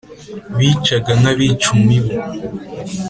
[0.57, 2.15] bicaga nk’abica imibu